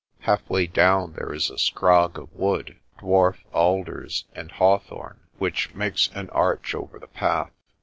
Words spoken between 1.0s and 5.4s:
there is a scrog of wood, dwarf alders and hawthorn,